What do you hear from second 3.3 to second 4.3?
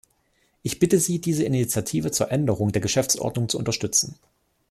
zu unterstützen.